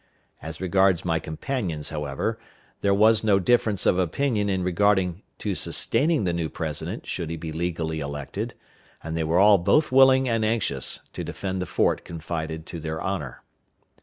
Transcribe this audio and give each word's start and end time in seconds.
As 0.41 0.59
regards 0.59 1.05
my 1.05 1.19
companions, 1.19 1.89
however, 1.89 2.39
there 2.81 2.91
was 2.91 3.23
no 3.23 3.37
difference 3.37 3.85
of 3.85 3.99
opinion 3.99 4.49
in 4.49 4.63
regard 4.63 5.21
to 5.37 5.53
sustaining 5.53 6.23
the 6.23 6.33
new 6.33 6.49
President 6.49 7.05
should 7.05 7.29
he 7.29 7.37
be 7.37 7.51
legally 7.51 7.99
elected, 7.99 8.55
and 9.03 9.15
they 9.15 9.23
were 9.23 9.37
all 9.37 9.59
both 9.59 9.91
willing 9.91 10.27
and 10.27 10.43
anxious 10.43 11.01
to 11.13 11.23
defend 11.23 11.61
the 11.61 11.67
fort 11.67 12.03
confided 12.03 12.65
to 12.65 12.79
their 12.79 12.99
honor. 12.99 13.43